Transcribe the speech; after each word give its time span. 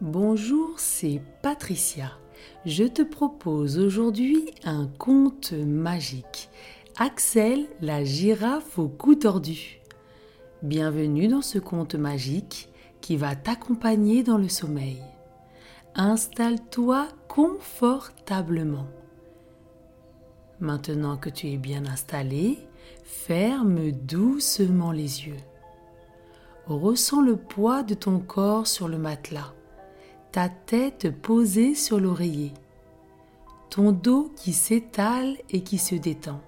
Bonjour, 0.00 0.74
c'est 0.76 1.20
Patricia. 1.42 2.12
Je 2.64 2.84
te 2.84 3.02
propose 3.02 3.80
aujourd'hui 3.80 4.54
un 4.64 4.86
conte 4.86 5.52
magique. 5.52 6.50
Axel, 6.96 7.66
la 7.80 8.04
girafe 8.04 8.78
au 8.78 8.86
cou 8.86 9.16
tordu. 9.16 9.80
Bienvenue 10.62 11.26
dans 11.26 11.42
ce 11.42 11.58
conte 11.58 11.96
magique 11.96 12.68
qui 13.00 13.16
va 13.16 13.34
t'accompagner 13.34 14.22
dans 14.22 14.38
le 14.38 14.48
sommeil. 14.48 15.02
Installe-toi 15.96 17.08
confortablement. 17.26 18.86
Maintenant 20.60 21.16
que 21.16 21.28
tu 21.28 21.48
es 21.48 21.56
bien 21.56 21.86
installé, 21.86 22.60
ferme 23.02 23.90
doucement 23.90 24.92
les 24.92 25.26
yeux. 25.26 25.42
Ressens 26.66 27.20
le 27.20 27.34
poids 27.34 27.82
de 27.82 27.94
ton 27.94 28.20
corps 28.20 28.68
sur 28.68 28.86
le 28.86 28.98
matelas, 28.98 29.54
ta 30.32 30.48
tête 30.48 31.10
posée 31.10 31.74
sur 31.74 31.98
l'oreiller, 31.98 32.52
ton 33.70 33.92
dos 33.92 34.32
qui 34.36 34.52
s'étale 34.52 35.36
et 35.50 35.62
qui 35.62 35.78
se 35.78 35.94
détend, 35.94 36.40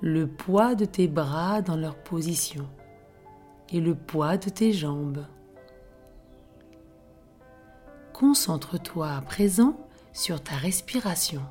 le 0.00 0.26
poids 0.26 0.74
de 0.74 0.84
tes 0.84 1.08
bras 1.08 1.62
dans 1.62 1.76
leur 1.76 1.96
position 1.96 2.68
et 3.70 3.80
le 3.80 3.94
poids 3.94 4.36
de 4.36 4.48
tes 4.48 4.72
jambes. 4.72 5.24
Concentre-toi 8.12 9.10
à 9.10 9.20
présent 9.20 9.78
sur 10.12 10.42
ta 10.42 10.56
respiration. 10.56 11.42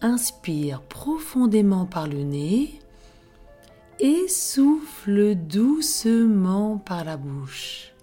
Inspire 0.00 0.82
profondément 0.82 1.86
par 1.86 2.06
le 2.06 2.22
nez 2.22 2.78
et 3.98 4.28
souffle 4.28 5.34
doucement 5.34 6.78
par 6.78 7.04
la 7.04 7.16
bouche. 7.16 7.94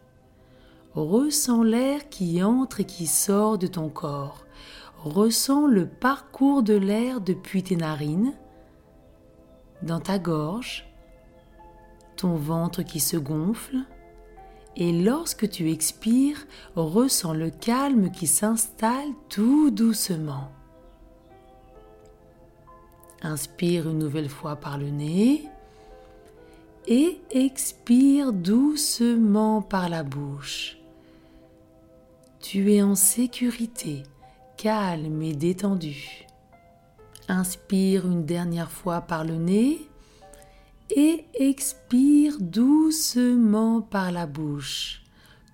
Ressens 0.96 1.64
l'air 1.64 2.08
qui 2.08 2.42
entre 2.42 2.80
et 2.80 2.86
qui 2.86 3.06
sort 3.06 3.58
de 3.58 3.68
ton 3.68 3.90
corps. 3.90 4.46
Ressens 5.04 5.68
le 5.68 5.88
parcours 5.88 6.64
de 6.64 6.74
l'air 6.74 7.20
depuis 7.20 7.64
tes 7.64 7.76
narines, 7.76 8.34
dans 9.82 10.00
ta 10.00 10.18
gorge, 10.20 10.90
ton 12.16 12.36
ventre 12.36 12.82
qui 12.82 13.02
se 13.02 13.18
gonfle, 13.18 13.80
et 14.78 14.94
lorsque 14.94 15.50
tu 15.50 15.70
expires, 15.70 16.48
ressens 16.76 17.34
le 17.34 17.50
calme 17.50 18.10
qui 18.10 18.26
s'installe 18.26 19.12
tout 19.28 19.72
doucement. 19.72 20.50
Inspire 23.22 23.90
une 23.90 24.00
nouvelle 24.00 24.30
fois 24.30 24.56
par 24.56 24.78
le 24.78 24.90
nez 24.90 25.44
et 26.88 27.20
expire 27.32 28.32
doucement 28.32 29.62
par 29.62 29.90
la 29.90 30.04
bouche. 30.04 30.78
Tu 32.48 32.74
es 32.74 32.84
en 32.84 32.94
sécurité, 32.94 34.04
calme 34.56 35.24
et 35.24 35.34
détendu. 35.34 36.28
Inspire 37.28 38.06
une 38.06 38.24
dernière 38.24 38.70
fois 38.70 39.02
par 39.02 39.26
le 39.26 39.38
nez 39.38 39.90
et 40.92 41.26
expire 41.34 42.38
doucement 42.40 43.82
par 43.82 44.12
la 44.12 44.28
bouche. 44.28 45.02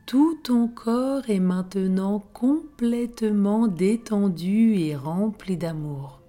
Tout 0.05 0.37
ton 0.43 0.67
corps 0.67 1.29
est 1.29 1.39
maintenant 1.39 2.21
complètement 2.33 3.67
détendu 3.67 4.75
et 4.75 4.93
rempli 4.93 5.55
d'amour. 5.55 6.19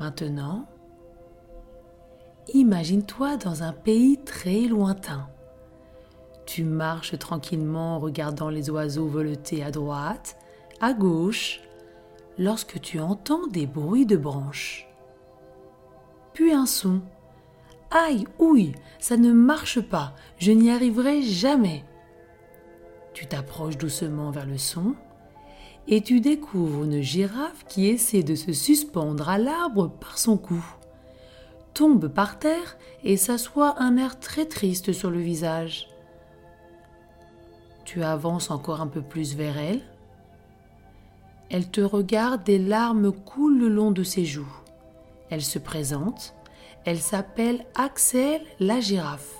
Maintenant, 0.00 0.66
imagine-toi 2.54 3.36
dans 3.36 3.62
un 3.62 3.74
pays 3.74 4.16
très 4.24 4.62
lointain. 4.62 5.28
Tu 6.48 6.64
marches 6.64 7.18
tranquillement 7.18 7.96
en 7.96 7.98
regardant 7.98 8.48
les 8.48 8.70
oiseaux 8.70 9.06
voleter 9.06 9.62
à 9.62 9.70
droite, 9.70 10.38
à 10.80 10.94
gauche, 10.94 11.60
lorsque 12.38 12.80
tu 12.80 13.00
entends 13.00 13.46
des 13.48 13.66
bruits 13.66 14.06
de 14.06 14.16
branches. 14.16 14.88
Puis 16.32 16.54
un 16.54 16.64
son. 16.64 17.02
Aïe, 17.90 18.24
ouille, 18.38 18.72
ça 18.98 19.18
ne 19.18 19.30
marche 19.30 19.82
pas, 19.82 20.14
je 20.38 20.50
n'y 20.52 20.70
arriverai 20.70 21.20
jamais. 21.20 21.84
Tu 23.12 23.26
t'approches 23.26 23.76
doucement 23.76 24.30
vers 24.30 24.46
le 24.46 24.56
son 24.56 24.94
et 25.86 26.00
tu 26.00 26.20
découvres 26.20 26.84
une 26.84 27.02
girafe 27.02 27.66
qui 27.68 27.88
essaie 27.88 28.22
de 28.22 28.34
se 28.34 28.54
suspendre 28.54 29.28
à 29.28 29.36
l'arbre 29.36 29.90
par 30.00 30.16
son 30.16 30.38
cou. 30.38 30.64
Tombe 31.74 32.08
par 32.08 32.38
terre 32.38 32.78
et 33.04 33.18
s'assoit 33.18 33.82
un 33.82 33.98
air 33.98 34.18
très 34.18 34.46
triste 34.46 34.94
sur 34.94 35.10
le 35.10 35.20
visage. 35.20 35.88
Tu 37.88 38.02
avances 38.02 38.50
encore 38.50 38.82
un 38.82 38.86
peu 38.86 39.00
plus 39.00 39.34
vers 39.34 39.56
elle. 39.56 39.80
Elle 41.48 41.70
te 41.70 41.80
regarde, 41.80 42.44
des 42.44 42.58
larmes 42.58 43.12
coulent 43.12 43.58
le 43.58 43.70
long 43.70 43.92
de 43.92 44.02
ses 44.02 44.26
joues. 44.26 44.52
Elle 45.30 45.40
se 45.40 45.58
présente. 45.58 46.34
Elle 46.84 46.98
s'appelle 46.98 47.64
Axel 47.74 48.42
la 48.60 48.80
girafe. 48.80 49.32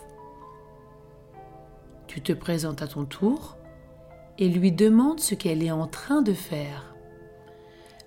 Tu 2.06 2.22
te 2.22 2.32
présentes 2.32 2.80
à 2.80 2.86
ton 2.86 3.04
tour 3.04 3.58
et 4.38 4.48
lui 4.48 4.72
demande 4.72 5.20
ce 5.20 5.34
qu'elle 5.34 5.62
est 5.62 5.70
en 5.70 5.86
train 5.86 6.22
de 6.22 6.32
faire. 6.32 6.94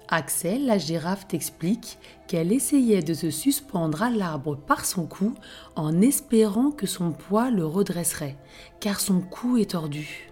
Axel, 0.08 0.66
la 0.66 0.79
girafe, 0.79 1.28
t'explique 1.28 2.00
qu'elle 2.25 2.52
essayait 2.52 3.03
de 3.03 3.13
se 3.13 3.29
suspendre 3.29 4.02
à 4.02 4.09
l'arbre 4.09 4.56
par 4.56 4.85
son 4.85 5.06
cou 5.06 5.35
en 5.75 6.02
espérant 6.02 6.72
que 6.72 6.88
son 6.88 7.12
poids 7.12 7.52
le 7.52 7.63
redresserait, 7.63 8.38
car 8.79 9.00
son 9.00 9.22
cou 9.22 9.58
est 9.58 9.69
tordu. 9.69 10.31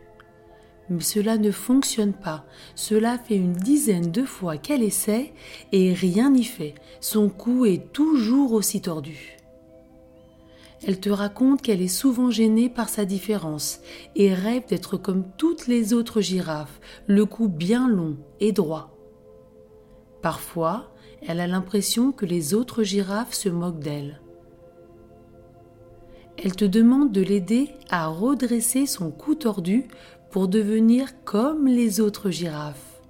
Mais 0.90 1.02
cela 1.02 1.38
ne 1.38 1.52
fonctionne 1.52 2.14
pas. 2.14 2.46
Cela 2.76 3.18
fait 3.18 3.36
une 3.36 3.54
dizaine 3.54 4.12
de 4.12 4.24
fois 4.24 4.58
qu'elle 4.58 4.84
essaie 4.84 5.34
et 5.72 5.94
rien 5.94 6.32
n'y 6.32 6.44
fait. 6.44 6.76
Son 7.00 7.30
cou 7.30 7.66
est 7.66 7.92
toujours 7.94 8.54
aussi 8.54 8.82
tordu. 8.82 9.38
Elle 10.86 11.00
te 11.00 11.10
raconte 11.10 11.62
qu'elle 11.62 11.82
est 11.82 11.88
souvent 11.88 12.32
gênée 12.32 12.70
par 12.70 12.90
sa 12.90 13.06
différence 13.06 13.82
et 14.16 14.34
rêve 14.34 14.66
d'être 14.68 14.98
comme 14.98 15.26
toutes 15.38 15.68
les 15.68 15.94
autres 15.94 16.22
girafes, 16.22 16.80
le 17.06 17.26
cou 17.26 17.50
bien 17.50 17.90
long 17.90 18.18
et 18.40 18.54
droit. 18.54 18.96
Parfois, 20.22 20.94
elle 21.28 21.42
a 21.42 21.48
l'impression 21.48 22.12
que 22.12 22.26
les 22.26 22.54
autres 22.54 22.84
girafes 22.84 23.34
se 23.34 23.50
moquent 23.50 23.80
d'elle. 23.80 24.22
Elle 26.42 26.56
te 26.56 26.64
demande 26.64 27.12
de 27.12 27.22
l'aider 27.22 27.70
à 27.90 28.08
redresser 28.08 28.86
son 28.86 29.12
cou 29.12 29.36
tordu 29.36 29.86
pour 30.32 30.48
devenir 30.48 31.24
comme 31.24 31.68
les 31.68 32.00
autres 32.00 32.30
girafes. 32.30 33.02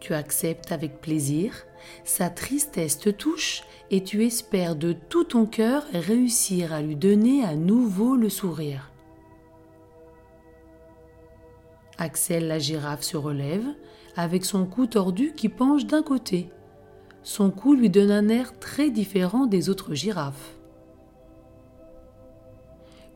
Tu 0.00 0.14
acceptes 0.14 0.72
avec 0.72 1.00
plaisir, 1.00 1.52
sa 2.04 2.30
tristesse 2.30 2.98
te 2.98 3.10
touche 3.10 3.62
et 3.90 4.02
tu 4.02 4.24
espères 4.24 4.76
de 4.76 4.92
tout 4.92 5.24
ton 5.24 5.46
cœur 5.46 5.84
réussir 5.92 6.72
à 6.72 6.80
lui 6.80 6.96
donner 6.96 7.44
à 7.44 7.54
nouveau 7.54 8.16
le 8.16 8.28
sourire. 8.28 8.90
Axel 11.98 12.48
la 12.48 12.58
girafe 12.58 13.02
se 13.02 13.18
relève 13.18 13.66
avec 14.16 14.44
son 14.44 14.64
cou 14.64 14.86
tordu 14.86 15.34
qui 15.36 15.48
penche 15.48 15.84
d'un 15.84 16.02
côté. 16.02 16.48
Son 17.22 17.50
cou 17.50 17.74
lui 17.74 17.90
donne 17.90 18.10
un 18.10 18.28
air 18.28 18.58
très 18.58 18.90
différent 18.90 19.46
des 19.46 19.68
autres 19.68 19.94
girafes. 19.94 20.59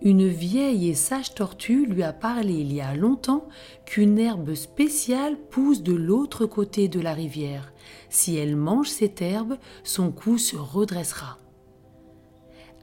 Une 0.04 0.28
vieille 0.28 0.90
et 0.90 0.94
sage 0.94 1.34
tortue 1.34 1.86
lui 1.86 2.02
a 2.02 2.12
parlé 2.12 2.52
il 2.52 2.74
y 2.74 2.82
a 2.82 2.94
longtemps 2.94 3.48
qu'une 3.86 4.18
herbe 4.18 4.54
spéciale 4.54 5.38
pousse 5.50 5.82
de 5.82 5.94
l'autre 5.94 6.44
côté 6.44 6.88
de 6.88 7.00
la 7.00 7.14
rivière. 7.14 7.72
Si 8.10 8.36
elle 8.36 8.54
mange 8.54 8.90
cette 8.90 9.22
herbe, 9.22 9.56
son 9.82 10.12
cou 10.12 10.36
se 10.36 10.56
redressera. 10.56 11.38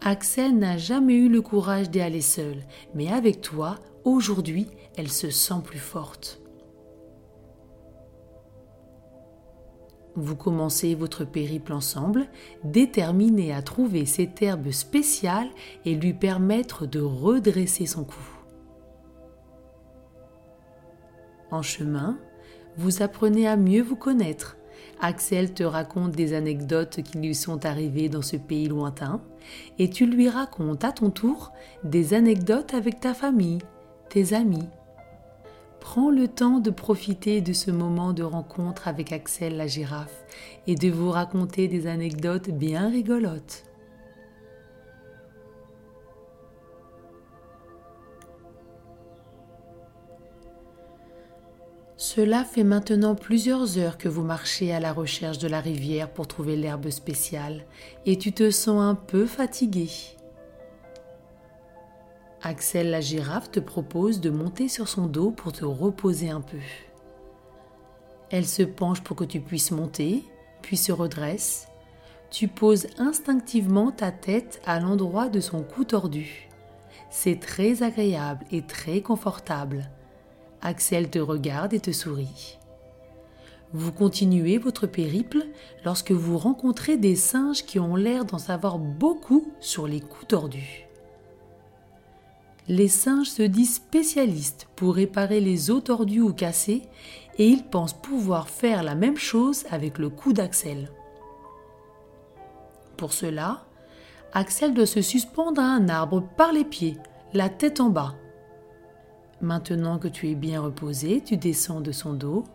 Axel 0.02 0.58
n'a 0.58 0.80
jamais 0.80 1.14
eu 1.14 1.30
le 1.30 1.44
courage 1.44 1.92
d'y 1.92 2.02
aller 2.02 2.22
seule, 2.22 2.64
mais 2.96 3.12
avec 3.12 3.40
toi, 3.40 3.78
aujourd'hui, 4.04 4.66
elle 4.98 5.12
se 5.12 5.30
sent 5.30 5.62
plus 5.64 5.78
forte. 5.78 6.41
Vous 10.16 10.36
commencez 10.36 10.94
votre 10.94 11.24
périple 11.24 11.72
ensemble, 11.72 12.28
déterminé 12.64 13.54
à 13.54 13.62
trouver 13.62 14.06
cette 14.06 14.42
herbe 14.42 14.72
spéciale 14.72 15.48
et 15.86 15.96
lui 15.96 16.14
permettre 16.14 16.86
de 16.86 17.00
redresser 17.00 17.86
son 17.86 18.04
cou. 18.04 18.22
En 21.50 21.62
chemin, 21.62 22.18
vous 22.78 23.02
apprenez 23.02 23.48
à 23.48 23.56
mieux 23.56 23.82
vous 23.82 23.96
connaître. 23.96 24.58
Axel 25.00 25.54
te 25.54 25.64
raconte 25.64 26.12
des 26.12 26.34
anecdotes 26.34 27.02
qui 27.04 27.18
lui 27.18 27.36
sont 27.36 27.66
arrivées 27.66 28.10
dans 28.10 28.22
ce 28.22 28.38
pays 28.38 28.68
lointain 28.68 29.22
et 29.80 29.90
tu 29.90 30.06
lui 30.06 30.30
racontes 30.30 30.84
à 30.84 30.92
ton 30.92 31.10
tour 31.10 31.52
des 31.84 32.14
anecdotes 32.14 32.74
avec 32.74 33.00
ta 33.00 33.14
famille, 33.14 33.60
tes 34.10 34.34
amis 34.34 34.68
Prends 35.82 36.12
le 36.12 36.30
temps 36.30 36.60
de 36.60 36.70
profiter 36.70 37.42
de 37.42 37.52
ce 37.52 37.70
moment 37.72 38.14
de 38.14 38.24
rencontre 38.24 38.88
avec 38.88 39.12
Axel 39.12 39.58
la 39.58 39.68
girafe 39.68 40.24
et 40.68 40.76
de 40.76 40.90
vous 40.90 41.10
raconter 41.10 41.68
des 41.68 41.88
anecdotes 41.88 42.50
bien 42.50 42.90
rigolotes. 42.90 43.66
Cela 51.98 52.44
fait 52.44 52.64
maintenant 52.64 53.16
plusieurs 53.16 53.78
heures 53.78 53.98
que 53.98 54.08
vous 54.08 54.24
marchez 54.24 54.74
à 54.74 54.80
la 54.80 54.94
recherche 54.94 55.40
de 55.40 55.48
la 55.48 55.62
rivière 55.62 56.12
pour 56.12 56.28
trouver 56.28 56.56
l'herbe 56.56 56.90
spéciale 56.90 57.66
et 58.06 58.18
tu 58.18 58.32
te 58.32 58.50
sens 58.50 58.82
un 58.82 58.96
peu 58.96 59.26
fatigué. 59.26 59.90
Axel 62.44 62.90
la 62.90 63.02
girafe 63.02 63.52
te 63.52 63.60
propose 63.60 64.20
de 64.20 64.32
monter 64.32 64.68
sur 64.68 64.88
son 64.88 65.06
dos 65.06 65.30
pour 65.30 65.52
te 65.52 65.64
reposer 65.64 66.32
un 66.32 66.42
peu. 66.42 66.58
Elle 68.32 68.48
se 68.48 68.64
penche 68.64 69.02
pour 69.02 69.16
que 69.16 69.24
tu 69.24 69.42
puisses 69.42 69.70
monter, 69.72 70.24
puis 70.64 70.76
se 70.76 70.92
redresse. 70.92 71.68
Tu 72.32 72.48
poses 72.48 72.88
instinctivement 72.98 73.92
ta 73.92 74.12
tête 74.12 74.60
à 74.66 74.80
l'endroit 74.80 75.30
de 75.30 75.40
son 75.40 75.62
cou 75.62 75.84
tordu. 75.84 76.50
C'est 77.12 77.40
très 77.40 77.84
agréable 77.84 78.46
et 78.52 78.64
très 78.64 79.02
confortable. 79.02 79.90
Axel 80.64 81.12
te 81.12 81.20
regarde 81.20 81.74
et 81.74 81.80
te 81.80 81.92
sourit. 81.92 82.58
Vous 83.74 83.92
continuez 83.92 84.58
votre 84.58 84.88
périple 84.88 85.46
lorsque 85.86 86.12
vous 86.12 86.38
rencontrez 86.40 86.98
des 86.98 87.16
singes 87.16 87.66
qui 87.66 87.80
ont 87.80 87.96
l'air 87.96 88.26
d'en 88.26 88.40
savoir 88.40 88.80
beaucoup 88.80 89.52
sur 89.60 89.88
les 89.88 90.02
coups 90.02 90.28
tordus. 90.28 90.91
Les 92.72 92.88
singes 92.88 93.28
se 93.28 93.44
disent 93.44 93.76
spécialistes 93.76 94.70
pour 94.78 94.96
réparer 94.96 95.42
les 95.42 95.72
os 95.72 95.84
tordus 95.84 96.22
ou 96.22 96.32
cassés 96.32 96.84
et 97.38 97.46
ils 97.46 97.66
pensent 97.66 97.92
pouvoir 97.92 98.48
faire 98.48 98.82
la 98.82 98.96
même 98.96 99.18
chose 99.18 99.66
avec 99.72 99.98
le 99.98 100.10
cou 100.10 100.32
d'Axel. 100.32 100.90
Pour 102.96 103.12
cela, 103.12 103.66
Axel 104.32 104.74
doit 104.74 104.86
se 104.86 105.02
suspendre 105.02 105.60
à 105.60 105.66
un 105.66 105.90
arbre 105.90 106.24
par 106.38 106.54
les 106.54 106.64
pieds, 106.64 106.96
la 107.34 107.50
tête 107.50 107.82
en 107.82 107.90
bas. 107.90 108.16
Maintenant 109.42 110.00
que 110.00 110.08
tu 110.08 110.30
es 110.30 110.36
bien 110.36 110.62
reposé, 110.62 111.20
tu 111.20 111.36
descends 111.36 111.82
de 111.82 111.92
son 111.92 112.14
dos. 112.14 112.46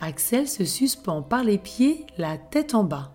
Axel 0.00 0.48
se 0.48 0.64
suspend 0.64 1.22
par 1.22 1.44
les 1.44 1.58
pieds, 1.58 2.06
la 2.18 2.38
tête 2.38 2.74
en 2.74 2.82
bas. 2.82 3.12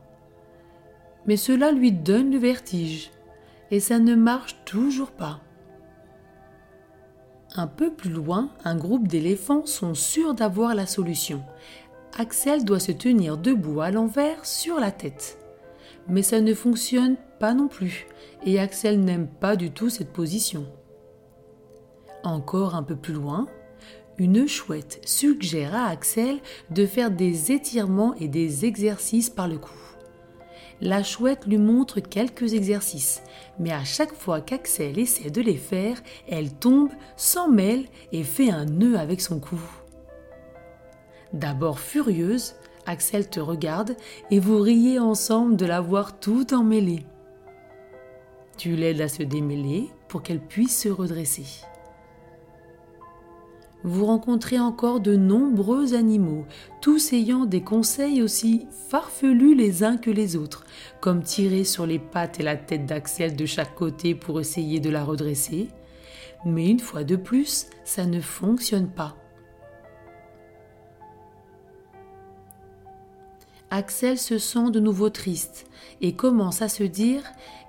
Mais 1.25 1.35
cela 1.35 1.73
lui 1.73 1.91
donne 1.91 2.31
le 2.31 2.37
vertige 2.37 3.11
et 3.71 3.81
ça 3.81 3.99
ne 3.99 4.15
marche 4.15 4.55
toujours 4.63 5.11
pas. 5.11 5.41
Un 7.55 7.67
peu 7.67 7.91
plus 7.91 8.09
loin, 8.09 8.49
un 8.65 8.75
groupe 8.75 9.07
d'éléphants 9.07 9.65
sont 9.65 9.93
sûrs 9.93 10.33
d'avoir 10.33 10.75
la 10.75 10.85
solution. 10.85 11.41
Axel 12.17 12.65
doit 12.65 12.79
se 12.79 12.91
tenir 12.91 13.37
debout 13.37 13.81
à 13.81 13.91
l'envers 13.91 14.45
sur 14.45 14.79
la 14.79 14.91
tête. 14.91 15.37
Mais 16.07 16.23
ça 16.23 16.41
ne 16.41 16.53
fonctionne 16.53 17.15
pas 17.39 17.53
non 17.53 17.67
plus, 17.67 18.07
et 18.45 18.59
Axel 18.59 18.99
n'aime 18.99 19.27
pas 19.27 19.55
du 19.55 19.71
tout 19.71 19.89
cette 19.89 20.13
position. 20.13 20.65
Encore 22.23 22.75
un 22.75 22.83
peu 22.83 22.95
plus 22.95 23.13
loin, 23.13 23.47
une 24.17 24.47
chouette 24.47 24.99
suggère 25.05 25.75
à 25.75 25.87
Axel 25.87 26.39
de 26.71 26.85
faire 26.85 27.11
des 27.11 27.51
étirements 27.51 28.15
et 28.15 28.27
des 28.27 28.65
exercices 28.65 29.29
par 29.29 29.47
le 29.47 29.57
cou. 29.57 29.73
La 30.79 31.01
chouette 31.01 31.45
lui 31.47 31.57
montre 31.57 31.99
quelques 31.99 32.53
exercices, 32.53 33.23
mais 33.57 33.71
à 33.71 33.83
chaque 33.83 34.13
fois 34.13 34.41
qu'Axel 34.41 34.99
essaie 34.99 35.31
de 35.31 35.41
les 35.41 35.57
faire, 35.57 35.97
elle 36.27 36.53
tombe, 36.53 36.91
s'en 37.15 37.49
mêle 37.49 37.85
et 38.11 38.23
fait 38.23 38.51
un 38.51 38.65
nœud 38.65 38.97
avec 38.97 39.21
son 39.21 39.39
cou. 39.39 39.59
D'abord 41.33 41.79
furieuse, 41.79 42.53
Axel 42.85 43.27
te 43.27 43.39
regarde 43.39 43.95
et 44.29 44.39
vous 44.39 44.59
riez 44.59 44.99
ensemble 44.99 45.55
de 45.55 45.65
la 45.65 45.81
voir 45.81 46.19
tout 46.19 46.53
emmêlée. 46.53 47.05
Tu 48.57 48.75
l'aides 48.75 49.01
à 49.01 49.07
se 49.07 49.23
démêler 49.23 49.89
pour 50.07 50.21
qu'elle 50.21 50.39
puisse 50.39 50.83
se 50.83 50.89
redresser 50.89 51.45
vous 53.83 54.05
rencontrez 54.05 54.59
encore 54.59 54.99
de 54.99 55.15
nombreux 55.15 55.93
animaux, 55.93 56.45
tous 56.81 57.13
ayant 57.13 57.45
des 57.45 57.61
conseils 57.61 58.21
aussi 58.21 58.67
farfelus 58.89 59.55
les 59.55 59.83
uns 59.83 59.97
que 59.97 60.09
les 60.09 60.35
autres, 60.35 60.65
comme 60.99 61.23
tirer 61.23 61.63
sur 61.63 61.85
les 61.85 61.99
pattes 61.99 62.39
et 62.39 62.43
la 62.43 62.55
tête 62.55 62.85
d'Axel 62.85 63.35
de 63.35 63.45
chaque 63.45 63.75
côté 63.75 64.15
pour 64.15 64.39
essayer 64.39 64.79
de 64.79 64.89
la 64.89 65.03
redresser. 65.03 65.69
Mais 66.45 66.69
une 66.69 66.79
fois 66.79 67.03
de 67.03 67.15
plus, 67.15 67.67
ça 67.83 68.05
ne 68.05 68.21
fonctionne 68.21 68.89
pas. 68.89 69.15
Axel 73.69 74.17
se 74.17 74.37
sent 74.37 74.71
de 74.71 74.79
nouveau 74.79 75.09
triste 75.09 75.67
et 75.99 76.13
commence 76.15 76.61
à 76.61 76.69
se 76.69 76.83
dire 76.83 77.23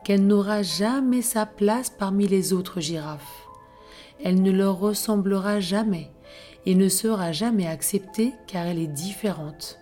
qu'elle 0.04 0.26
n'aura 0.26 0.62
jamais 0.62 1.22
sa 1.22 1.44
place 1.44 1.90
parmi 1.90 2.28
les 2.28 2.52
autres 2.52 2.80
girafes 2.80 3.47
elle 4.22 4.42
ne 4.42 4.50
leur 4.50 4.78
ressemblera 4.78 5.60
jamais 5.60 6.10
et 6.66 6.74
ne 6.74 6.88
sera 6.88 7.32
jamais 7.32 7.66
acceptée 7.66 8.34
car 8.46 8.66
elle 8.66 8.78
est 8.78 8.86
différente. 8.86 9.78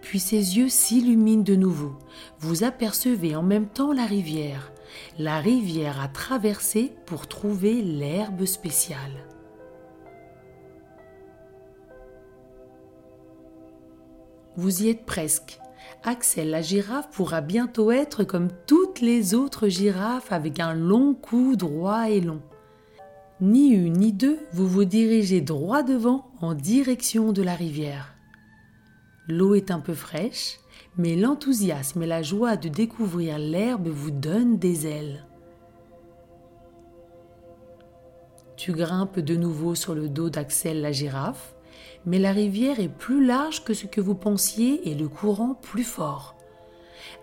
Puis 0.00 0.20
ses 0.20 0.56
yeux 0.56 0.68
s'illuminent 0.68 1.42
de 1.42 1.56
nouveau. 1.56 1.96
Vous 2.38 2.62
apercevez 2.62 3.34
en 3.34 3.42
même 3.42 3.66
temps 3.66 3.92
la 3.92 4.06
rivière. 4.06 4.72
La 5.18 5.40
rivière 5.40 6.00
a 6.00 6.06
traversé 6.06 6.94
pour 7.06 7.26
trouver 7.26 7.82
l'herbe 7.82 8.44
spéciale. 8.44 9.26
Vous 14.56 14.84
y 14.84 14.88
êtes 14.88 15.04
presque. 15.04 15.58
Axel 16.04 16.50
la 16.50 16.62
girafe 16.62 17.10
pourra 17.10 17.40
bientôt 17.40 17.90
être 17.90 18.24
comme 18.24 18.48
toutes 18.66 19.00
les 19.00 19.34
autres 19.34 19.68
girafes 19.68 20.32
avec 20.32 20.60
un 20.60 20.74
long 20.74 21.14
cou 21.14 21.56
droit 21.56 22.10
et 22.10 22.20
long. 22.20 22.42
Ni 23.40 23.68
une 23.68 23.94
ni 23.94 24.12
deux, 24.12 24.38
vous 24.52 24.66
vous 24.66 24.84
dirigez 24.84 25.40
droit 25.40 25.82
devant 25.82 26.30
en 26.40 26.54
direction 26.54 27.32
de 27.32 27.42
la 27.42 27.54
rivière. 27.54 28.14
L'eau 29.28 29.54
est 29.54 29.70
un 29.70 29.80
peu 29.80 29.94
fraîche, 29.94 30.60
mais 30.96 31.16
l'enthousiasme 31.16 32.02
et 32.02 32.06
la 32.06 32.22
joie 32.22 32.56
de 32.56 32.68
découvrir 32.68 33.38
l'herbe 33.38 33.88
vous 33.88 34.12
donnent 34.12 34.58
des 34.58 34.86
ailes. 34.86 35.26
Tu 38.56 38.72
grimpes 38.72 39.18
de 39.18 39.36
nouveau 39.36 39.74
sur 39.74 39.94
le 39.94 40.08
dos 40.08 40.30
d'Axel 40.30 40.80
la 40.80 40.92
girafe 40.92 41.55
mais 42.04 42.18
la 42.18 42.32
rivière 42.32 42.80
est 42.80 42.88
plus 42.88 43.24
large 43.24 43.64
que 43.64 43.74
ce 43.74 43.86
que 43.86 44.00
vous 44.00 44.14
pensiez 44.14 44.88
et 44.88 44.94
le 44.94 45.08
courant 45.08 45.54
plus 45.54 45.84
fort. 45.84 46.36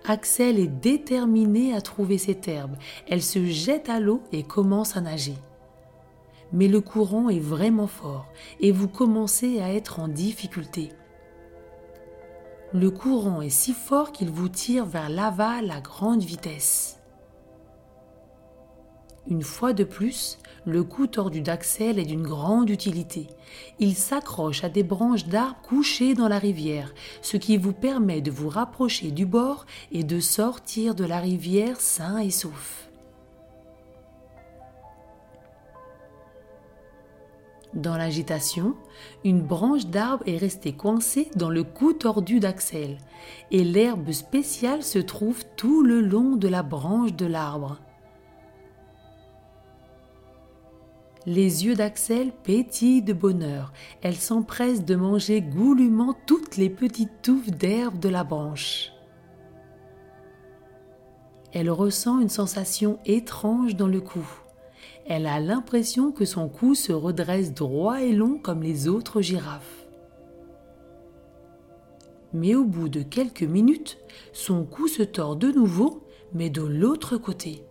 Axel 0.05 0.59
est 0.59 0.67
déterminée 0.67 1.73
à 1.73 1.81
trouver 1.81 2.17
cette 2.17 2.47
herbe. 2.47 2.75
Elle 3.07 3.21
se 3.21 3.45
jette 3.45 3.89
à 3.89 3.99
l'eau 3.99 4.21
et 4.31 4.43
commence 4.43 4.97
à 4.97 5.01
nager. 5.01 5.37
Mais 6.51 6.67
le 6.67 6.81
courant 6.81 7.29
est 7.29 7.39
vraiment 7.39 7.87
fort 7.87 8.27
et 8.59 8.71
vous 8.71 8.87
commencez 8.87 9.61
à 9.61 9.73
être 9.73 9.99
en 9.99 10.07
difficulté. 10.07 10.89
Le 12.73 12.91
courant 12.91 13.41
est 13.41 13.49
si 13.49 13.73
fort 13.73 14.11
qu'il 14.11 14.29
vous 14.29 14.49
tire 14.49 14.85
vers 14.85 15.09
l'aval 15.09 15.71
à 15.71 15.79
grande 15.79 16.23
vitesse. 16.23 17.02
Une 19.29 19.41
fois 19.41 19.71
de 19.71 19.85
plus, 19.85 20.37
le 20.65 20.83
cou 20.83 21.07
tordu 21.07 21.41
d'Axel 21.41 21.97
est 21.97 22.05
d'une 22.05 22.23
grande 22.23 22.69
utilité. 22.69 23.27
Il 23.79 23.95
s'accroche 23.95 24.63
à 24.63 24.69
des 24.69 24.83
branches 24.83 25.27
d'arbres 25.27 25.61
couchées 25.61 26.13
dans 26.13 26.27
la 26.27 26.39
rivière, 26.39 26.93
ce 27.21 27.37
qui 27.37 27.57
vous 27.57 27.73
permet 27.73 28.21
de 28.21 28.31
vous 28.31 28.49
rapprocher 28.49 29.11
du 29.11 29.25
bord 29.25 29.65
et 29.91 30.03
de 30.03 30.19
sortir 30.19 30.93
de 30.93 31.05
la 31.05 31.19
rivière 31.19 31.79
sain 31.79 32.17
et 32.17 32.31
sauf. 32.31 32.89
Dans 37.73 37.97
l'agitation, 37.97 38.75
une 39.23 39.41
branche 39.41 39.87
d'arbre 39.87 40.23
est 40.27 40.37
restée 40.37 40.73
coincée 40.73 41.29
dans 41.35 41.49
le 41.49 41.63
cou 41.63 41.93
tordu 41.93 42.39
d'Axel, 42.39 42.99
et 43.51 43.63
l'herbe 43.63 44.11
spéciale 44.11 44.83
se 44.83 44.99
trouve 44.99 45.43
tout 45.55 45.81
le 45.81 46.01
long 46.01 46.35
de 46.35 46.47
la 46.47 46.61
branche 46.61 47.13
de 47.13 47.25
l'arbre. 47.25 47.79
Les 51.25 51.65
yeux 51.65 51.75
d'Axel 51.75 52.33
pétillent 52.43 53.01
de 53.01 53.13
bonheur. 53.13 53.71
Elle 54.01 54.15
s'empresse 54.15 54.83
de 54.83 54.95
manger 54.95 55.41
goulûment 55.41 56.15
toutes 56.25 56.57
les 56.57 56.69
petites 56.69 57.21
touffes 57.21 57.51
d'herbe 57.51 57.99
de 57.99 58.09
la 58.09 58.25
branche. 58.25 58.91
Elle 61.53 61.69
ressent 61.69 62.19
une 62.19 62.29
sensation 62.29 62.99
étrange 63.05 63.75
dans 63.75 63.87
le 63.87 64.01
cou. 64.01 64.27
Elle 65.05 65.27
a 65.27 65.39
l'impression 65.39 66.11
que 66.11 66.25
son 66.25 66.49
cou 66.49 66.75
se 66.75 66.91
redresse 66.91 67.53
droit 67.53 68.01
et 68.01 68.11
long 68.11 68.37
comme 68.37 68.61
les 68.61 68.87
autres 68.87 69.21
girafes. 69.21 69.87
Mais 72.33 72.55
au 72.55 72.65
bout 72.65 72.89
de 72.89 73.01
quelques 73.01 73.43
minutes, 73.43 73.99
son 74.33 74.65
cou 74.65 74.87
se 74.87 75.03
tord 75.03 75.35
de 75.35 75.51
nouveau, 75.51 76.03
mais 76.33 76.49
de 76.49 76.63
l'autre 76.63 77.17
côté. 77.17 77.63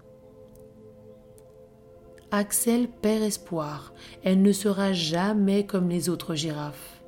Axel 2.35 2.89
perd 2.89 3.25
espoir. 3.25 3.93
Elle 4.25 4.41
ne 4.41 4.53
sera 4.53 4.95
jamais 4.95 5.67
comme 5.67 5.91
les 5.91 6.09
autres 6.09 6.35
girafes. 6.35 7.03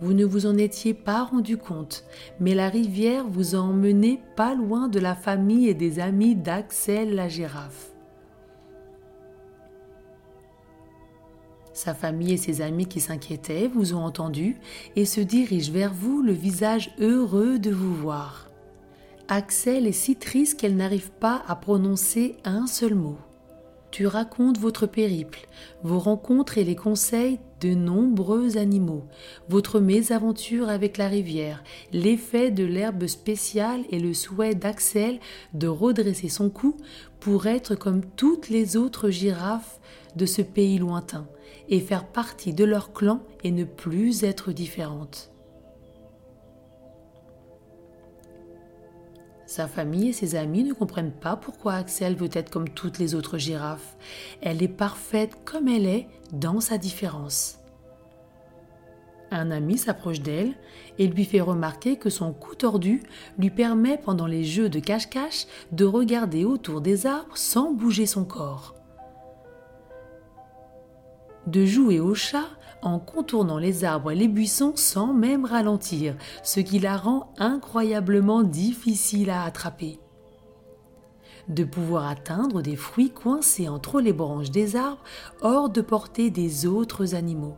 Vous 0.00 0.14
ne 0.14 0.24
vous 0.24 0.46
en 0.46 0.56
étiez 0.56 0.94
pas 0.94 1.24
rendu 1.24 1.58
compte, 1.58 2.06
mais 2.40 2.54
la 2.54 2.70
rivière 2.70 3.28
vous 3.28 3.54
a 3.54 3.58
emmené 3.58 4.22
pas 4.34 4.54
loin 4.54 4.88
de 4.88 4.98
la 4.98 5.14
famille 5.14 5.68
et 5.68 5.74
des 5.74 6.00
amis 6.00 6.34
d'Axel 6.34 7.14
la 7.14 7.28
girafe. 7.28 7.92
Sa 11.74 11.92
famille 11.92 12.32
et 12.32 12.38
ses 12.38 12.62
amis 12.62 12.86
qui 12.86 13.00
s'inquiétaient 13.00 13.68
vous 13.68 13.92
ont 13.92 14.04
entendu 14.04 14.56
et 14.96 15.04
se 15.04 15.20
dirigent 15.20 15.72
vers 15.72 15.92
vous 15.92 16.22
le 16.22 16.32
visage 16.32 16.94
heureux 16.98 17.58
de 17.58 17.70
vous 17.70 17.94
voir. 17.94 18.48
Axel 19.28 19.86
est 19.86 19.92
si 19.92 20.16
triste 20.16 20.60
qu'elle 20.60 20.76
n'arrive 20.76 21.10
pas 21.10 21.42
à 21.48 21.56
prononcer 21.56 22.36
un 22.44 22.66
seul 22.66 22.94
mot. 22.94 23.16
Tu 23.90 24.06
racontes 24.06 24.58
votre 24.58 24.86
périple, 24.86 25.46
vos 25.82 25.98
rencontres 25.98 26.58
et 26.58 26.64
les 26.64 26.76
conseils 26.76 27.38
de 27.62 27.70
nombreux 27.70 28.58
animaux, 28.58 29.04
votre 29.48 29.80
mésaventure 29.80 30.68
avec 30.68 30.98
la 30.98 31.08
rivière, 31.08 31.64
l'effet 31.92 32.50
de 32.50 32.64
l'herbe 32.64 33.06
spéciale 33.06 33.84
et 33.90 33.98
le 33.98 34.12
souhait 34.12 34.54
d'Axel 34.54 35.20
de 35.54 35.68
redresser 35.68 36.28
son 36.28 36.50
cou 36.50 36.76
pour 37.18 37.46
être 37.46 37.76
comme 37.76 38.04
toutes 38.16 38.50
les 38.50 38.76
autres 38.76 39.08
girafes 39.08 39.80
de 40.16 40.26
ce 40.26 40.42
pays 40.42 40.76
lointain 40.76 41.26
et 41.70 41.80
faire 41.80 42.06
partie 42.06 42.52
de 42.52 42.64
leur 42.64 42.92
clan 42.92 43.22
et 43.42 43.52
ne 43.52 43.64
plus 43.64 44.22
être 44.22 44.52
différente. 44.52 45.33
Sa 49.46 49.68
famille 49.68 50.08
et 50.08 50.12
ses 50.12 50.36
amis 50.36 50.64
ne 50.64 50.72
comprennent 50.72 51.12
pas 51.12 51.36
pourquoi 51.36 51.74
Axel 51.74 52.16
veut 52.16 52.30
être 52.32 52.50
comme 52.50 52.68
toutes 52.68 52.98
les 52.98 53.14
autres 53.14 53.38
girafes. 53.38 53.96
Elle 54.40 54.62
est 54.62 54.68
parfaite 54.68 55.36
comme 55.44 55.68
elle 55.68 55.86
est 55.86 56.08
dans 56.32 56.60
sa 56.60 56.78
différence. 56.78 57.58
Un 59.30 59.50
ami 59.50 59.76
s'approche 59.78 60.20
d'elle 60.20 60.54
et 60.98 61.08
lui 61.08 61.24
fait 61.24 61.40
remarquer 61.40 61.96
que 61.96 62.08
son 62.08 62.32
cou 62.32 62.54
tordu 62.54 63.02
lui 63.38 63.50
permet 63.50 63.98
pendant 63.98 64.26
les 64.26 64.44
jeux 64.44 64.68
de 64.68 64.78
cache-cache 64.78 65.46
de 65.72 65.84
regarder 65.84 66.44
autour 66.44 66.80
des 66.80 67.06
arbres 67.06 67.36
sans 67.36 67.72
bouger 67.72 68.06
son 68.06 68.24
corps. 68.24 68.74
De 71.46 71.66
jouer 71.66 72.00
au 72.00 72.14
chat 72.14 72.48
en 72.84 72.98
contournant 72.98 73.58
les 73.58 73.84
arbres 73.84 74.12
et 74.12 74.14
les 74.14 74.28
buissons 74.28 74.74
sans 74.76 75.12
même 75.12 75.44
ralentir, 75.44 76.16
ce 76.42 76.60
qui 76.60 76.78
la 76.78 76.96
rend 76.96 77.32
incroyablement 77.38 78.42
difficile 78.42 79.30
à 79.30 79.42
attraper. 79.42 79.98
De 81.48 81.64
pouvoir 81.64 82.08
atteindre 82.08 82.62
des 82.62 82.76
fruits 82.76 83.10
coincés 83.10 83.68
entre 83.68 84.00
les 84.00 84.12
branches 84.12 84.50
des 84.50 84.76
arbres 84.76 85.02
hors 85.42 85.68
de 85.68 85.80
portée 85.80 86.30
des 86.30 86.66
autres 86.66 87.14
animaux 87.14 87.56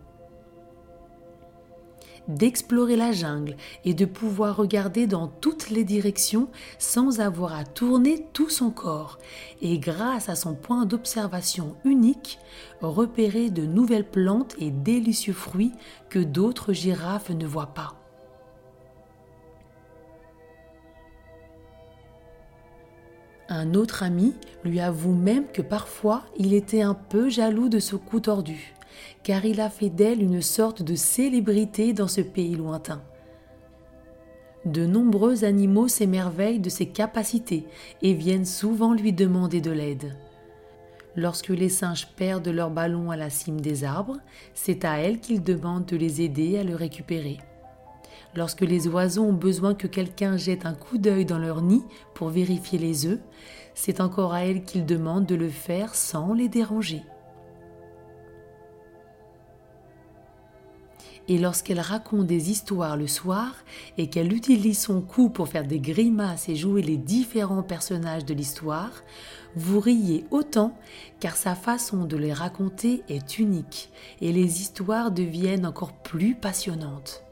d'explorer 2.28 2.96
la 2.96 3.12
jungle 3.12 3.56
et 3.84 3.94
de 3.94 4.04
pouvoir 4.04 4.56
regarder 4.56 5.06
dans 5.06 5.28
toutes 5.28 5.70
les 5.70 5.84
directions 5.84 6.48
sans 6.78 7.20
avoir 7.20 7.54
à 7.54 7.64
tourner 7.64 8.26
tout 8.32 8.50
son 8.50 8.70
corps 8.70 9.18
et 9.60 9.78
grâce 9.78 10.28
à 10.28 10.34
son 10.34 10.54
point 10.54 10.86
d'observation 10.86 11.76
unique, 11.84 12.38
repérer 12.80 13.50
de 13.50 13.64
nouvelles 13.64 14.08
plantes 14.08 14.54
et 14.58 14.70
délicieux 14.70 15.32
fruits 15.32 15.72
que 16.08 16.18
d'autres 16.18 16.72
girafes 16.72 17.30
ne 17.30 17.46
voient 17.46 17.74
pas. 17.74 17.94
Un 23.48 23.74
autre 23.74 24.02
ami 24.02 24.34
lui 24.64 24.80
avoue 24.80 25.14
même 25.14 25.46
que 25.46 25.62
parfois 25.62 26.22
il 26.36 26.52
était 26.52 26.82
un 26.82 26.94
peu 26.94 27.28
jaloux 27.28 27.68
de 27.68 27.78
ce 27.78 27.94
cou 27.94 28.18
tordu 28.18 28.75
car 29.22 29.44
il 29.44 29.60
a 29.60 29.70
fait 29.70 29.90
d'elle 29.90 30.22
une 30.22 30.42
sorte 30.42 30.82
de 30.82 30.94
célébrité 30.94 31.92
dans 31.92 32.08
ce 32.08 32.20
pays 32.20 32.56
lointain. 32.56 33.02
De 34.64 34.84
nombreux 34.84 35.44
animaux 35.44 35.86
s'émerveillent 35.86 36.58
de 36.58 36.70
ses 36.70 36.86
capacités 36.86 37.66
et 38.02 38.14
viennent 38.14 38.44
souvent 38.44 38.94
lui 38.94 39.12
demander 39.12 39.60
de 39.60 39.70
l'aide. 39.70 40.16
Lorsque 41.14 41.48
les 41.48 41.68
singes 41.68 42.08
perdent 42.16 42.48
leur 42.48 42.70
ballon 42.70 43.10
à 43.10 43.16
la 43.16 43.30
cime 43.30 43.60
des 43.60 43.84
arbres, 43.84 44.18
c'est 44.54 44.84
à 44.84 44.98
elle 44.98 45.20
qu'ils 45.20 45.42
demandent 45.42 45.86
de 45.86 45.96
les 45.96 46.20
aider 46.20 46.58
à 46.58 46.64
le 46.64 46.74
récupérer. 46.74 47.38
Lorsque 48.34 48.60
les 48.60 48.86
oiseaux 48.86 49.22
ont 49.22 49.32
besoin 49.32 49.74
que 49.74 49.86
quelqu'un 49.86 50.36
jette 50.36 50.66
un 50.66 50.74
coup 50.74 50.98
d'œil 50.98 51.24
dans 51.24 51.38
leur 51.38 51.62
nid 51.62 51.84
pour 52.12 52.28
vérifier 52.28 52.78
les 52.78 53.06
œufs, 53.06 53.20
c'est 53.74 54.00
encore 54.00 54.34
à 54.34 54.44
elle 54.44 54.64
qu'ils 54.64 54.84
demandent 54.84 55.26
de 55.26 55.34
le 55.34 55.48
faire 55.48 55.94
sans 55.94 56.34
les 56.34 56.48
déranger. 56.48 57.02
Et 61.28 61.38
lorsqu'elle 61.38 61.80
raconte 61.80 62.26
des 62.26 62.50
histoires 62.50 62.96
le 62.96 63.06
soir 63.06 63.54
et 63.98 64.08
qu'elle 64.08 64.32
utilise 64.32 64.78
son 64.78 65.00
cou 65.00 65.28
pour 65.28 65.48
faire 65.48 65.66
des 65.66 65.80
grimaces 65.80 66.48
et 66.48 66.56
jouer 66.56 66.82
les 66.82 66.96
différents 66.96 67.62
personnages 67.62 68.24
de 68.24 68.34
l'histoire, 68.34 69.02
vous 69.56 69.80
riez 69.80 70.24
autant 70.30 70.76
car 71.18 71.36
sa 71.36 71.54
façon 71.54 72.04
de 72.04 72.16
les 72.16 72.32
raconter 72.32 73.02
est 73.08 73.38
unique 73.38 73.90
et 74.20 74.32
les 74.32 74.60
histoires 74.60 75.10
deviennent 75.10 75.66
encore 75.66 75.92
plus 75.92 76.34
passionnantes. 76.34 77.25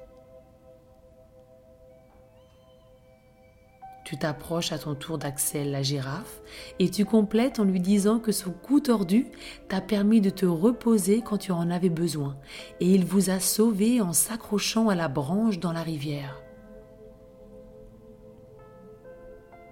Tu 4.04 4.18
t'approches 4.18 4.72
à 4.72 4.78
ton 4.78 4.94
tour 4.94 5.16
d'Axel 5.16 5.70
la 5.70 5.82
girafe 5.82 6.42
et 6.78 6.90
tu 6.90 7.06
complètes 7.06 7.58
en 7.58 7.64
lui 7.64 7.80
disant 7.80 8.18
que 8.18 8.32
son 8.32 8.50
cou 8.50 8.80
tordu 8.80 9.26
t'a 9.68 9.80
permis 9.80 10.20
de 10.20 10.28
te 10.28 10.44
reposer 10.44 11.22
quand 11.22 11.38
tu 11.38 11.52
en 11.52 11.70
avais 11.70 11.88
besoin 11.88 12.36
et 12.80 12.90
il 12.90 13.06
vous 13.06 13.30
a 13.30 13.40
sauvé 13.40 14.02
en 14.02 14.12
s'accrochant 14.12 14.90
à 14.90 14.94
la 14.94 15.08
branche 15.08 15.58
dans 15.58 15.72
la 15.72 15.82
rivière. 15.82 16.42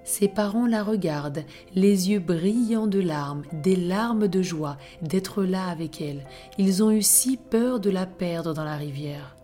Ses 0.05 0.29
parents 0.29 0.67
la 0.67 0.83
regardent, 0.83 1.45
les 1.75 2.11
yeux 2.11 2.19
brillants 2.19 2.89
de 2.89 3.01
larmes, 3.01 3.43
des 3.53 3.77
larmes 3.77 4.29
de 4.29 4.43
joie 4.43 4.77
d'être 5.01 5.45
là 5.45 5.69
avec 5.69 6.01
elle. 6.01 6.27
Ils 6.59 6.83
ont 6.83 6.91
eu 6.91 7.03
si 7.03 7.37
peur 7.37 7.81
de 7.81 7.91
la 7.91 8.07
perdre 8.07 8.53
dans 8.53 8.65
la 8.65 8.77
rivière. 8.77 9.37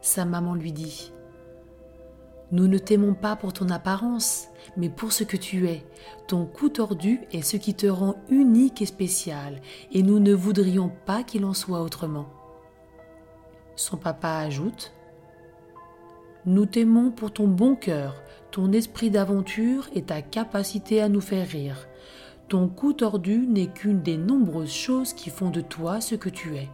Sa 0.00 0.24
maman 0.24 0.54
lui 0.54 0.72
dit 0.72 1.12
nous 2.50 2.66
ne 2.66 2.78
t'aimons 2.78 3.14
pas 3.14 3.36
pour 3.36 3.52
ton 3.52 3.68
apparence, 3.68 4.48
mais 4.76 4.88
pour 4.88 5.12
ce 5.12 5.24
que 5.24 5.36
tu 5.36 5.68
es. 5.68 5.84
Ton 6.26 6.46
cou 6.46 6.70
tordu 6.70 7.20
est 7.32 7.42
ce 7.42 7.56
qui 7.56 7.74
te 7.74 7.86
rend 7.86 8.16
unique 8.30 8.80
et 8.80 8.86
spécial, 8.86 9.60
et 9.92 10.02
nous 10.02 10.18
ne 10.18 10.32
voudrions 10.32 10.90
pas 11.04 11.22
qu'il 11.22 11.44
en 11.44 11.52
soit 11.52 11.82
autrement. 11.82 12.28
Son 13.76 13.98
papa 13.98 14.30
ajoute 14.30 14.92
Nous 16.46 16.66
t'aimons 16.66 17.10
pour 17.10 17.32
ton 17.32 17.46
bon 17.46 17.76
cœur, 17.76 18.22
ton 18.50 18.72
esprit 18.72 19.10
d'aventure 19.10 19.88
et 19.94 20.02
ta 20.02 20.22
capacité 20.22 21.02
à 21.02 21.08
nous 21.08 21.20
faire 21.20 21.46
rire. 21.46 21.86
Ton 22.48 22.68
cou 22.68 22.94
tordu 22.94 23.46
n'est 23.46 23.66
qu'une 23.66 24.00
des 24.00 24.16
nombreuses 24.16 24.72
choses 24.72 25.12
qui 25.12 25.28
font 25.28 25.50
de 25.50 25.60
toi 25.60 26.00
ce 26.00 26.14
que 26.14 26.30
tu 26.30 26.56
es. 26.56 26.70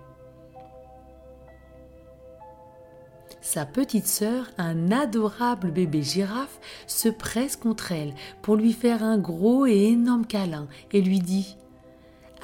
Sa 3.44 3.66
petite 3.66 4.06
sœur, 4.06 4.46
un 4.56 4.90
adorable 4.90 5.70
bébé 5.70 6.02
girafe, 6.02 6.58
se 6.86 7.10
presse 7.10 7.56
contre 7.56 7.92
elle 7.92 8.14
pour 8.40 8.56
lui 8.56 8.72
faire 8.72 9.04
un 9.04 9.18
gros 9.18 9.66
et 9.66 9.88
énorme 9.88 10.24
câlin 10.24 10.66
et 10.92 11.02
lui 11.02 11.18
dit 11.18 11.58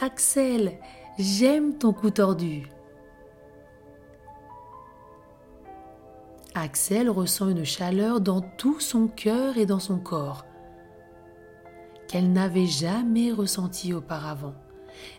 Axel, 0.02 0.74
j'aime 1.18 1.78
ton 1.78 1.94
cou 1.94 2.10
tordu. 2.10 2.68
Axel 6.54 7.08
ressent 7.08 7.48
une 7.48 7.64
chaleur 7.64 8.20
dans 8.20 8.42
tout 8.42 8.78
son 8.78 9.08
cœur 9.08 9.56
et 9.56 9.64
dans 9.64 9.78
son 9.78 9.98
corps 9.98 10.44
qu'elle 12.08 12.30
n'avait 12.30 12.66
jamais 12.66 13.32
ressentie 13.32 13.94
auparavant. 13.94 14.54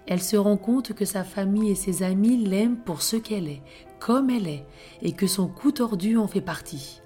Elle 0.06 0.22
se 0.22 0.38
rend 0.38 0.58
compte 0.58 0.94
que 0.94 1.06
sa 1.06 1.24
famille 1.24 1.72
et 1.72 1.76
ses 1.76 2.04
amis 2.04 2.38
l'aiment 2.38 2.78
pour 2.78 3.02
ce 3.02 3.16
qu'elle 3.16 3.48
est, 3.48 3.64
comme 4.02 4.32
elle 4.32 4.48
est, 4.48 4.66
et 5.04 5.14
que 5.14 5.28
son 5.28 5.48
cou 5.48 5.72
tordu 5.72 6.18
en 6.18 6.28
fait 6.28 6.42
partie. 6.42 7.02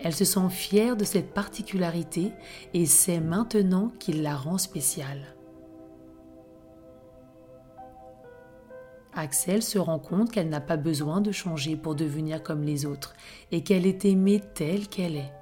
Elle 0.00 0.14
se 0.14 0.24
sent 0.24 0.48
fière 0.48 0.96
de 0.96 1.04
cette 1.04 1.34
particularité 1.34 2.32
et 2.72 2.86
sait 2.86 3.20
maintenant 3.20 3.92
qu'il 4.00 4.22
la 4.22 4.34
rend 4.34 4.56
spéciale. 4.56 5.36
Axel 9.12 9.62
se 9.62 9.78
rend 9.78 9.98
compte 9.98 10.30
qu'elle 10.30 10.48
n'a 10.48 10.62
pas 10.62 10.78
besoin 10.78 11.20
de 11.20 11.30
changer 11.30 11.76
pour 11.76 11.94
devenir 11.94 12.42
comme 12.42 12.62
les 12.62 12.86
autres 12.86 13.12
et 13.52 13.62
qu'elle 13.62 13.86
est 13.86 14.06
aimée 14.06 14.40
telle 14.54 14.88
qu'elle 14.88 15.16
est. 15.16 15.39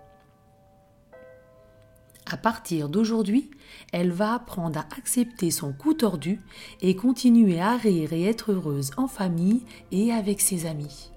À 2.30 2.36
partir 2.36 2.90
d'aujourd'hui, 2.90 3.50
elle 3.90 4.12
va 4.12 4.34
apprendre 4.34 4.78
à 4.78 4.86
accepter 4.98 5.50
son 5.50 5.72
cou 5.72 5.94
tordu 5.94 6.40
et 6.82 6.94
continuer 6.94 7.58
à 7.58 7.76
rire 7.76 8.12
et 8.12 8.24
être 8.24 8.52
heureuse 8.52 8.90
en 8.98 9.08
famille 9.08 9.62
et 9.92 10.12
avec 10.12 10.42
ses 10.42 10.66
amis. 10.66 11.10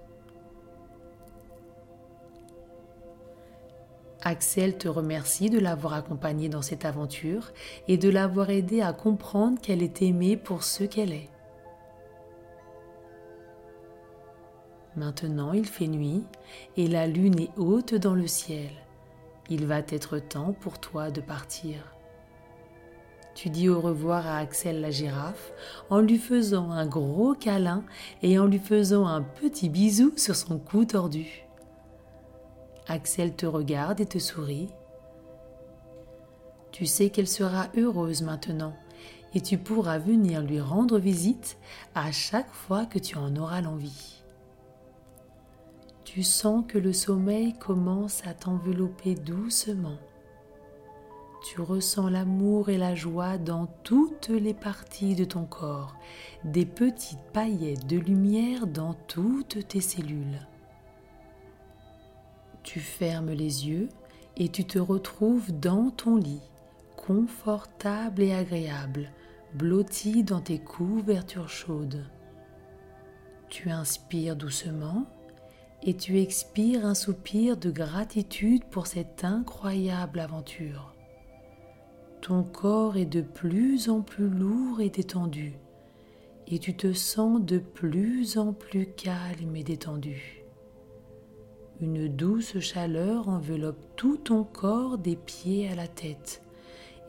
Axel 4.24 4.78
te 4.78 4.88
remercie 4.88 5.50
de 5.50 5.60
l'avoir 5.60 5.96
accompagnée 5.96 6.48
dans 6.48 6.62
cette 6.62 6.86
aventure 6.86 7.52
et 7.90 7.98
de 7.98 8.10
l'avoir 8.10 8.50
aidée 8.50 8.82
à 8.82 8.94
comprendre 8.94 9.60
qu'elle 9.60 9.84
est 9.84 10.02
aimée 10.02 10.38
pour 10.38 10.64
ce 10.64 10.86
qu'elle 10.86 11.12
est. 11.12 11.30
Maintenant 14.96 15.52
il 15.52 15.66
fait 15.66 15.88
nuit 15.88 16.24
et 16.78 16.88
la 16.88 17.08
lune 17.08 17.40
est 17.40 17.58
haute 17.58 17.96
dans 17.96 18.14
le 18.14 18.28
ciel. 18.28 18.70
Il 19.54 19.66
va 19.66 19.80
être 19.80 20.18
temps 20.18 20.54
pour 20.54 20.80
toi 20.80 21.12
de 21.12 21.20
partir. 21.20 21.94
Tu 23.36 23.50
dis 23.50 23.68
au 23.68 23.82
revoir 23.82 24.26
à 24.26 24.38
Axel 24.38 24.80
la 24.80 24.92
girafe 24.92 25.52
en 25.90 26.00
lui 26.00 26.20
faisant 26.20 26.72
un 26.72 26.86
gros 26.86 27.34
câlin 27.34 27.84
et 28.22 28.40
en 28.40 28.46
lui 28.46 28.60
faisant 28.60 29.06
un 29.06 29.22
petit 29.22 29.68
bisou 29.68 30.14
sur 30.16 30.38
son 30.38 30.58
cou 30.58 30.86
tordu. 30.86 31.44
Axel 32.88 33.36
te 33.36 33.46
regarde 33.46 34.00
et 34.00 34.06
te 34.06 34.20
sourit. 34.20 34.70
Tu 36.72 36.86
sais 36.86 37.10
qu'elle 37.10 37.28
sera 37.28 37.68
heureuse 37.76 38.22
maintenant 38.22 38.74
et 39.34 39.42
tu 39.42 39.58
pourras 39.58 39.98
venir 39.98 40.44
lui 40.44 40.62
rendre 40.62 40.98
visite 40.98 41.58
à 41.94 42.14
chaque 42.14 42.54
fois 42.54 42.86
que 42.86 43.00
tu 43.00 43.18
en 43.18 43.36
auras 43.36 43.60
l'envie. 43.60 44.21
Tu 46.14 46.24
sens 46.24 46.66
que 46.68 46.78
le 46.78 46.92
sommeil 46.92 47.54
commence 47.54 48.28
à 48.28 48.34
t'envelopper 48.34 49.16
doucement. 49.16 49.98
Tu 51.42 51.62
ressens 51.62 52.10
l'amour 52.10 52.68
et 52.68 52.78
la 52.78 52.96
joie 52.96 53.38
dans 53.38 53.68
toutes 53.84 54.28
les 54.28 54.54
parties 54.54 55.16
de 55.16 55.24
ton 55.24 55.46
corps, 55.46 55.96
des 56.44 56.66
petites 56.66 57.24
paillettes 57.32 57.88
de 57.88 57.96
lumière 57.96 58.68
dans 58.68 58.94
toutes 59.08 59.66
tes 59.70 59.80
cellules. 59.80 60.46
Tu 62.64 62.82
fermes 62.82 63.32
les 63.32 63.70
yeux 63.70 63.88
et 64.36 64.50
tu 64.50 64.66
te 64.66 64.80
retrouves 64.80 65.58
dans 65.62 65.92
ton 65.92 66.18
lit, 66.18 66.44
confortable 66.98 68.22
et 68.22 68.34
agréable, 68.34 69.14
blotti 69.54 70.26
dans 70.26 70.42
tes 70.42 70.60
couvertures 70.60 71.48
chaudes. 71.48 72.06
Tu 73.48 73.70
inspires 73.70 74.36
doucement 74.36 75.06
et 75.84 75.96
tu 75.96 76.20
expires 76.20 76.86
un 76.86 76.94
soupir 76.94 77.58
de 77.58 77.72
gratitude 77.72 78.64
pour 78.66 78.88
cette 78.88 79.24
incroyable 79.24 80.20
aventure. 80.20 80.94
Ton 82.22 82.44
corps 82.44 82.98
est 82.98 83.06
de 83.06 83.22
plus 83.22 83.90
en 83.90 84.02
plus 84.02 84.30
lourd 84.30 84.80
et 84.80 84.90
détendu, 84.90 85.54
et 86.48 86.60
tu 86.60 86.76
te 86.76 86.94
sens 86.94 87.42
de 87.42 87.58
plus 87.58 88.38
en 88.38 88.54
plus 88.54 88.86
calme 88.86 89.56
et 89.56 89.64
détendu. 89.64 90.44
Une 91.80 92.08
douce 92.08 92.60
chaleur 92.60 93.28
enveloppe 93.28 93.84
tout 93.96 94.18
ton 94.18 94.44
corps 94.44 95.00
des 95.00 95.16
pieds 95.16 95.68
à 95.68 95.74
la 95.74 95.88
tête, 95.88 96.44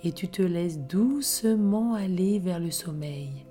et 0.02 0.12
tu 0.12 0.28
te 0.28 0.40
laisses 0.40 0.78
doucement 0.78 1.92
aller 1.92 2.38
vers 2.38 2.58
le 2.58 2.70
sommeil, 2.70 3.44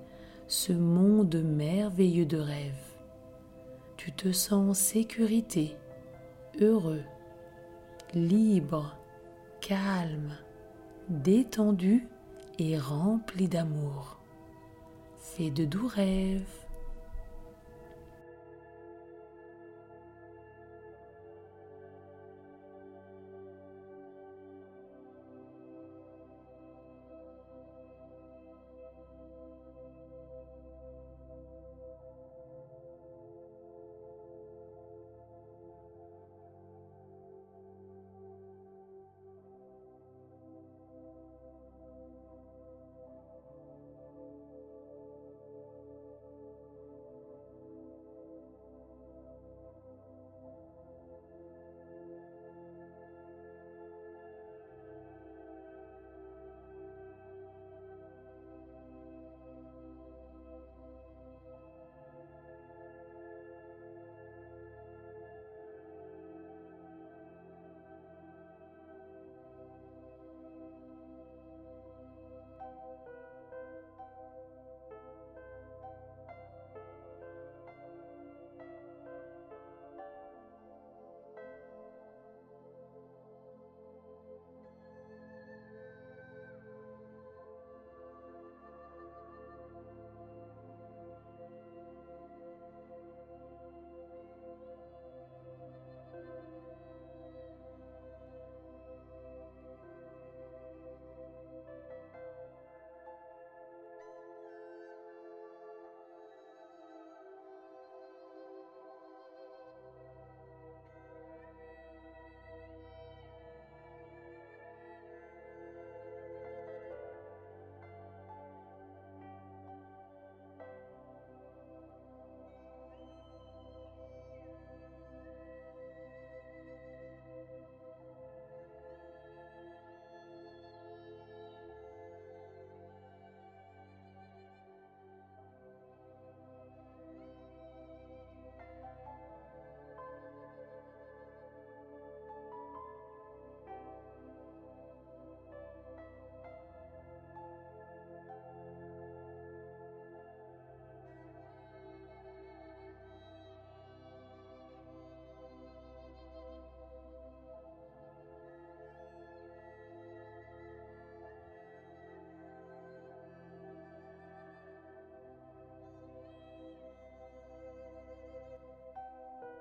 ce 0.48 0.72
monde 0.72 1.36
merveilleux 1.44 2.26
de 2.26 2.38
rêve 2.38 2.91
tu 4.04 4.10
te 4.10 4.32
sens 4.32 4.70
en 4.70 4.74
sécurité, 4.74 5.76
heureux, 6.60 7.04
libre, 8.14 8.96
calme, 9.60 10.36
détendu 11.08 12.08
et 12.58 12.76
rempli 12.76 13.46
d'amour. 13.46 14.18
Fais 15.18 15.50
de 15.50 15.64
doux 15.64 15.86
rêves. 15.86 16.61